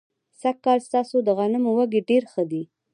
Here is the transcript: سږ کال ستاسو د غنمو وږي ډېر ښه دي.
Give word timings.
سږ 0.41 0.55
کال 0.65 0.79
ستاسو 0.87 1.15
د 1.23 1.29
غنمو 1.37 1.71
وږي 1.77 2.01
ډېر 2.09 2.23
ښه 2.31 2.43
دي. 2.51 2.63